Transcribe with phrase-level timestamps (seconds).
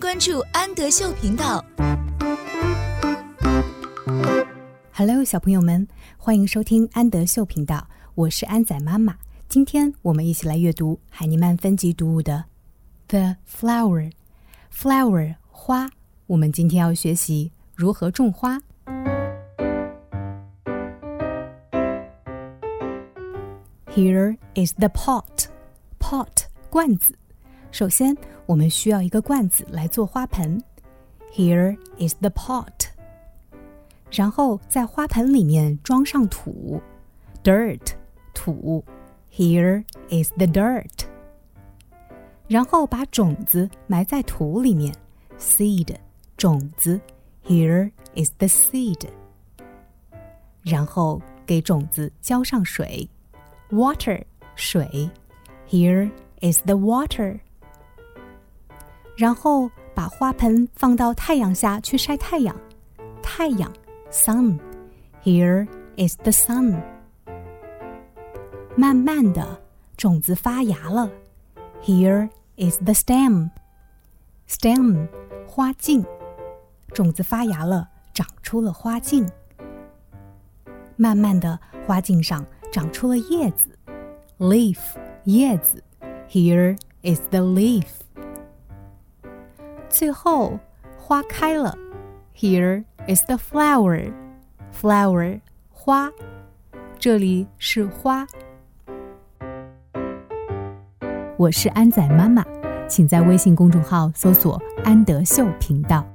[0.00, 1.62] 关注安德秀频道。
[4.94, 9.18] Hello，小朋友们，欢迎收听安德秀频道，我是安仔妈妈。
[9.46, 12.44] 今天我们一起来阅读海尼曼分级读物的
[13.08, 14.10] 《The Flower》
[14.74, 15.90] ，Flower 花。
[16.28, 18.58] 我们今天要学习如何种花。
[23.94, 25.48] Here is the pot.
[25.98, 27.19] Pot 罐子。
[27.71, 28.15] 首先，
[28.45, 30.61] 我们需要一个罐子来做花盆。
[31.33, 32.87] Here is the pot.
[34.11, 36.81] 然后在花盆里面装上土，
[37.43, 37.81] dirt
[38.33, 38.83] 土。
[39.31, 41.05] Here is the dirt.
[42.47, 44.95] 然后把种子埋在土里面，
[45.37, 45.95] seed
[46.37, 47.01] 种子。
[47.45, 49.09] Here is the seed.
[50.61, 53.09] 然后给种子浇上水。
[53.71, 54.23] water
[54.55, 55.09] 水，
[55.67, 56.09] Here
[56.39, 57.39] is the water。
[59.19, 62.55] 然后把花盆放到太阳下去晒太阳，
[63.21, 63.71] 太阳
[64.11, 65.67] sun，Here
[65.97, 66.81] is the sun。
[68.75, 69.61] 慢慢的，
[69.95, 71.09] 种子发芽了，
[71.83, 73.49] Here is the stem，stem
[75.47, 76.05] 花茎，
[76.93, 79.29] 种子发芽了，长出了花茎。
[80.95, 82.45] 慢慢的，花茎上。
[82.71, 83.69] 长出了叶子，
[84.37, 84.77] leaf
[85.23, 85.81] 叶子，
[86.29, 87.85] Here is the leaf。
[89.90, 90.58] 最后
[90.96, 91.76] 花开了
[92.36, 96.12] ，Here is the flower，flower 花，
[96.96, 98.24] 这里是花。
[101.36, 102.44] 我是安仔妈妈，
[102.88, 106.06] 请在微信公众号搜索“安德秀频道”。